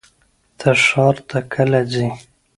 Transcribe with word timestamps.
ته 0.59 0.69
ښار 0.85 1.15
ته 1.29 1.39
کله 1.53 1.79
ځې؟ 1.91 2.07